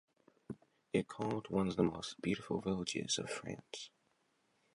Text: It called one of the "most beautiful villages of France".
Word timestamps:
It 0.93 1.07
called 1.07 1.51
one 1.51 1.67
of 1.67 1.75
the 1.75 1.83
"most 1.83 2.19
beautiful 2.23 2.59
villages 2.59 3.19
of 3.19 3.29
France". 3.29 3.91